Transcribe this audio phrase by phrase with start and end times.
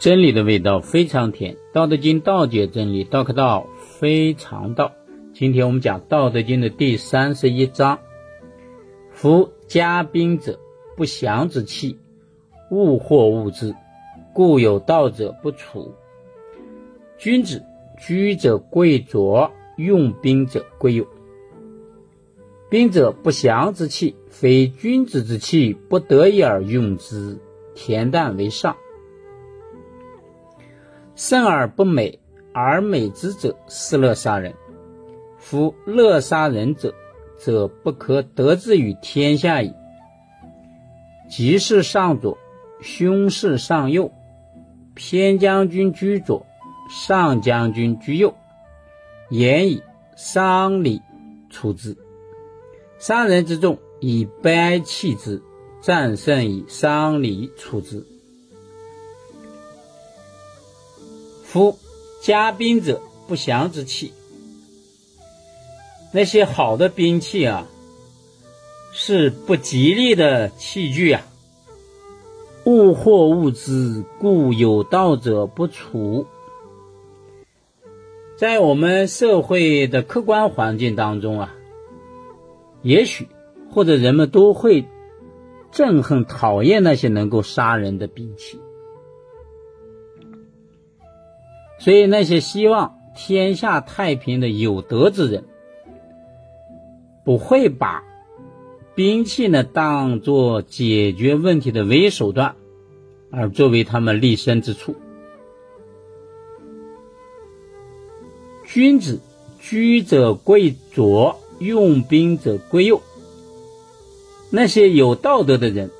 [0.00, 3.66] 真理的味道非常甜，《道德经》道解真理，道可道
[3.98, 4.92] 非常道。
[5.34, 7.98] 今天我们讲《道德经》的第三十一章：
[9.10, 10.60] 夫家兵者，
[10.96, 11.98] 不祥之器，
[12.70, 13.74] 物或物之，
[14.32, 15.92] 故有道者不处。
[17.18, 17.64] 君子
[17.98, 21.04] 居者贵着，用兵者贵用。
[22.70, 27.36] 兵者，不祥之器，非君子之器，不得已而用之，
[27.74, 28.76] 恬淡为上。
[31.18, 32.16] 胜而不美，
[32.54, 34.54] 而美之者，是乐杀人。
[35.36, 36.94] 夫乐杀人者，
[37.36, 39.74] 则不可得志于天下矣。
[41.28, 42.38] 吉事上左，
[42.80, 44.12] 凶事上右。
[44.94, 46.46] 偏将军居左，
[46.88, 48.32] 上将军居右。
[49.28, 49.82] 言以
[50.16, 51.02] 丧礼
[51.50, 51.96] 处之。
[53.00, 55.42] 杀人之众，以悲哀弃之；
[55.80, 58.06] 战胜以丧礼处之。
[61.50, 61.78] 夫
[62.20, 64.12] 家兵者，不祥之器。
[66.12, 67.66] 那些好的兵器啊，
[68.92, 71.22] 是不吉利的器具啊。
[72.66, 76.26] 物或物之，故有道者不处。
[78.36, 81.54] 在我们社会的客观环境当中啊，
[82.82, 83.26] 也许
[83.72, 84.84] 或者人们都会
[85.72, 88.60] 憎恨、讨厌那些能够杀人的兵器。
[91.78, 95.44] 所以，那些希望天下太平的有德之人，
[97.24, 98.02] 不会把
[98.94, 102.56] 兵器呢当做解决问题的唯一手段，
[103.30, 104.96] 而作为他们立身之处。
[108.66, 109.20] 君子
[109.60, 113.00] 居者贵左，用兵者贵右。
[114.50, 115.90] 那些有道德的人，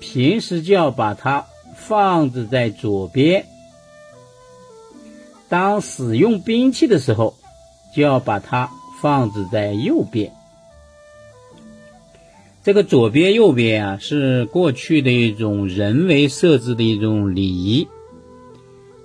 [0.00, 3.46] 平时就要把它放置在左边。
[5.48, 7.34] 当使用兵器的时候，
[7.94, 10.32] 就要把它放置在右边。
[12.64, 17.86] 这个左边、右边啊，是过去的一种人为设置的一种礼仪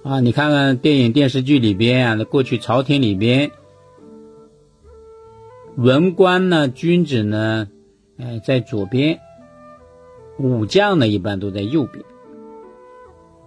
[0.03, 0.19] 啊。
[0.19, 3.51] 你看看电影、电视剧里边啊，那过去朝廷里边，
[5.75, 7.67] 文官呢、君子呢，
[8.17, 9.19] 哎，在左边；
[10.39, 12.03] 武将呢，一般都在右边。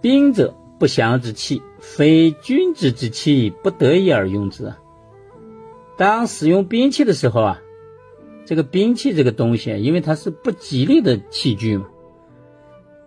[0.01, 0.53] 兵者。
[0.77, 4.73] 不祥之器，非君子之器，不得已而用之。
[5.97, 7.61] 当使用兵器的时候啊，
[8.45, 11.87] 这个兵器这个东西，因为它是不吉利的器具嘛，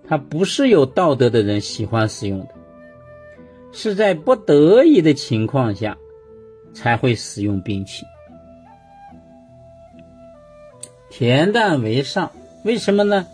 [0.07, 2.49] 它不是有道德的人喜欢使用的，
[3.73, 5.99] 是在不得已的情况下
[6.73, 8.07] 才会使用兵器。
[11.11, 12.33] 恬淡为上，
[12.65, 13.27] 为什么呢？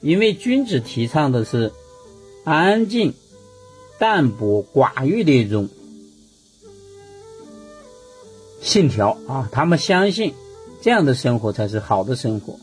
[0.00, 1.72] 因为君子提倡的是
[2.44, 3.14] 安静。
[3.98, 5.68] 淡泊寡欲的一种
[8.60, 10.34] 信条啊，他们相信
[10.82, 12.58] 这样的生活才是好的生活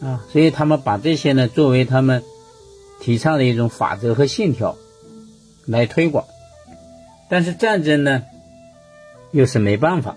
[0.00, 2.22] 啊，所以他们把这些呢作为他们
[3.00, 4.76] 提倡的一种法则和信条
[5.66, 6.24] 来推广。
[7.28, 8.24] 但是战争呢，
[9.30, 10.16] 又是没办法，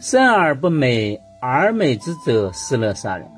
[0.00, 3.28] 胜而不美，而美之者，是乐杀人。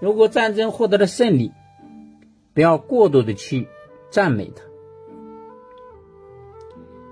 [0.00, 1.52] 如果战争获得了胜利，
[2.54, 3.68] 不要过度的去
[4.10, 4.62] 赞美他。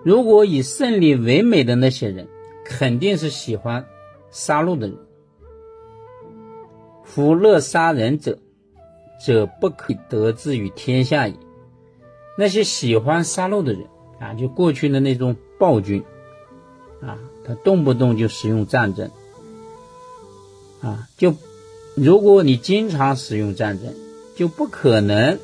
[0.03, 2.29] 如果以胜利为美的那些人，
[2.65, 3.87] 肯定是喜欢
[4.31, 4.97] 杀戮的人。
[7.05, 8.39] 夫乐杀人者，
[9.25, 11.35] 则不可得志于天下矣。
[12.39, 13.87] 那些喜欢杀戮的人
[14.19, 16.03] 啊，就过去的那种暴君
[17.03, 19.11] 啊，他动不动就使用战争
[20.81, 21.35] 啊，就
[21.95, 23.95] 如果你经常使用战争。
[24.41, 25.39] 就不可能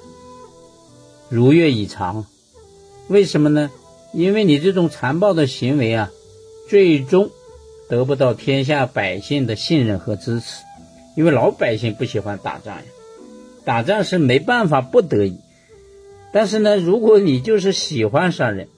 [1.28, 2.24] 如愿以偿，
[3.08, 3.70] 为什么呢？
[4.14, 6.10] 因为你这种残暴的行为啊，
[6.66, 7.28] 最终
[7.90, 10.64] 得不到天下百姓的信任和支持，
[11.14, 12.84] 因为老百姓不喜欢打仗呀，
[13.66, 15.36] 打仗是没办法不得已。
[16.32, 18.68] 但是呢，如果你就是喜欢杀人，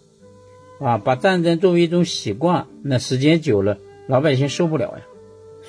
[0.81, 3.79] 啊，把战争作为一种习惯，那时间久了，
[4.09, 5.05] 老百姓受不了呀，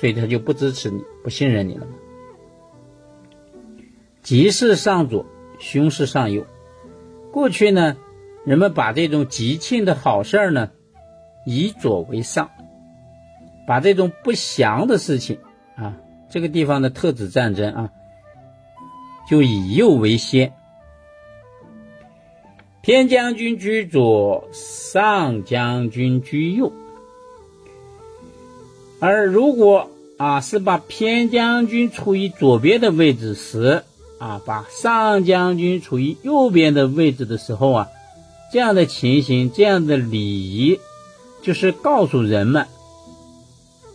[0.00, 1.86] 所以他就不支持你，不信任你了。
[4.22, 5.26] 吉事上左，
[5.58, 6.46] 凶事上右。
[7.32, 7.96] 过去呢，
[8.44, 10.70] 人们把这种吉庆的好事儿呢，
[11.46, 12.48] 以左为上；
[13.66, 15.38] 把这种不祥的事情
[15.76, 15.96] 啊，
[16.28, 17.90] 这个地方的特指战争啊，
[19.28, 20.52] 就以右为先。
[22.82, 26.72] 偏将军居左，上将军居右。
[29.00, 33.84] 而如果啊是把偏将军处于左边的位置时，
[34.20, 37.88] 啊，把上将军处于右边的位置的时候啊，
[38.52, 40.78] 这样的情形，这样的礼仪，
[41.40, 42.66] 就是告诉人们，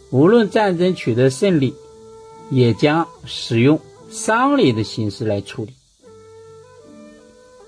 [0.10, 1.76] 无论战争取得胜利，
[2.50, 3.80] 也将使用
[4.10, 5.74] 丧礼的形式来处理。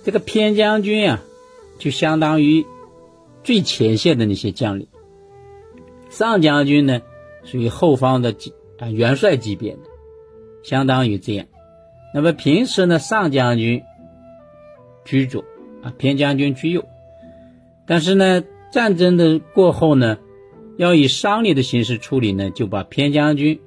[0.04, 1.22] 这个偏将军啊，
[1.78, 2.66] 就相当于
[3.44, 4.88] 最前线的那些将领，
[6.10, 7.02] 上将军呢，
[7.46, 9.80] 属于后方的级啊元帅级别的，
[10.64, 11.46] 相当于这样。
[12.14, 13.84] 那么平时呢，上将军
[15.06, 15.44] 居左
[15.84, 16.86] 啊，偏将军居右。
[17.86, 20.18] 但是呢，战争的过后呢，
[20.78, 23.60] 要以商礼的形式处理呢，就把偏将军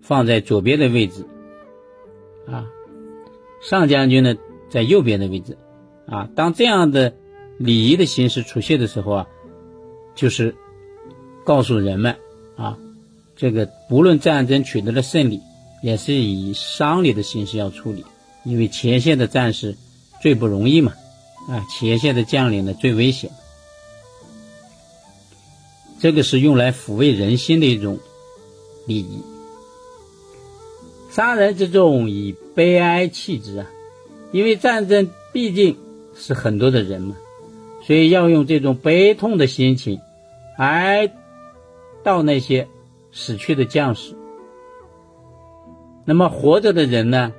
[0.00, 1.26] 放在左边的位置，
[2.46, 2.66] 啊，
[3.60, 4.36] 上将军呢
[4.68, 5.56] 在右边的位置，
[6.06, 7.14] 啊，当这样的
[7.58, 9.28] 礼仪的形式出现的时候啊，
[10.14, 10.54] 就是
[11.44, 12.16] 告诉人们
[12.56, 12.78] 啊，
[13.36, 15.40] 这个不论战争取得了胜利。
[15.82, 18.04] 也是以丧礼的形式要处理，
[18.44, 19.76] 因为前线的战士
[20.22, 20.92] 最不容易嘛，
[21.48, 23.30] 啊，前线的将领呢最危险，
[26.00, 27.98] 这个是用来抚慰人心的一种
[28.86, 29.20] 礼仪。
[31.10, 33.66] 杀人之众以悲哀弃之啊，
[34.30, 35.76] 因为战争毕竟
[36.14, 37.16] 是很多的人嘛，
[37.84, 40.00] 所以要用这种悲痛的心情
[40.56, 41.12] 哀
[42.04, 42.68] 悼那些
[43.10, 44.14] 死去的将士。
[46.04, 47.32] 那么活着的人呢？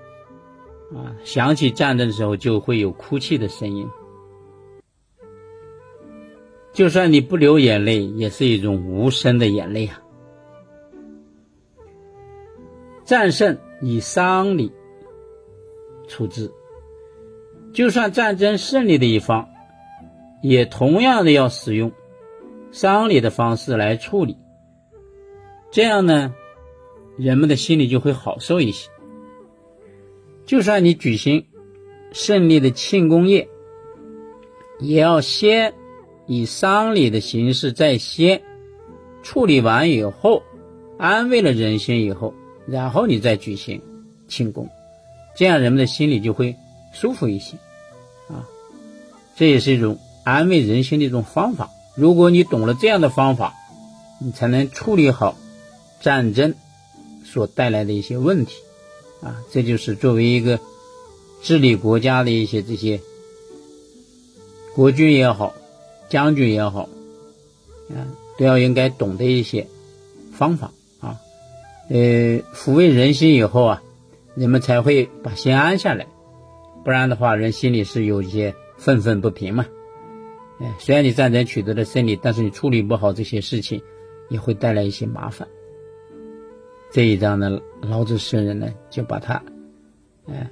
[0.93, 3.87] 啊，想起战争的时候就会有哭泣的声音。
[6.71, 10.01] 就算你不流眼泪，也是一种无声的眼泪啊。
[13.05, 14.71] 战胜以丧礼
[16.07, 16.51] 处置，
[17.73, 19.49] 就算战争胜利的一方，
[20.41, 21.91] 也同样的要使用
[22.71, 24.37] 丧礼的方式来处理。
[25.69, 26.33] 这样呢？
[27.17, 28.89] 人们的心里就会好受一些。
[30.45, 31.45] 就算你举行
[32.11, 33.47] 胜利的庆功宴，
[34.79, 35.73] 也要先
[36.27, 38.41] 以丧礼的形式在先
[39.21, 40.43] 处理完以后，
[40.97, 42.33] 安慰了人心以后，
[42.67, 43.81] 然后你再举行
[44.27, 44.69] 庆功，
[45.37, 46.55] 这样人们的心里就会
[46.93, 47.57] 舒服一些。
[48.27, 48.47] 啊，
[49.35, 51.69] 这也是一种安慰人心的一种方法。
[51.95, 53.53] 如果你懂了这样的方法，
[54.19, 55.37] 你才能处理好
[56.01, 56.55] 战争。
[57.33, 58.61] 所带来的一些问题，
[59.23, 60.59] 啊，这就是作为一个
[61.41, 63.01] 治理国家的一些这些
[64.75, 65.55] 国君也好，
[66.09, 66.87] 将军也好，
[67.89, 68.05] 啊，
[68.37, 69.65] 都要应该懂得一些
[70.31, 71.17] 方法啊，
[71.89, 71.97] 呃，
[72.53, 73.83] 抚慰人心以后啊，
[74.35, 76.05] 人们才会把心安下来，
[76.85, 79.65] 不然的话，人心里是有一些愤愤不平嘛。
[80.59, 83.81] 哎，虽然你战争取得了胜利，但是你处理不好这些事情，
[84.29, 85.47] 也会带来一些麻烦。
[86.93, 89.43] 这一章呢，老子圣人呢就把他，
[90.27, 90.47] 哎，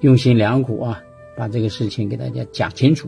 [0.00, 0.98] 用心良苦啊，
[1.36, 3.06] 把这个事情给大家讲清楚。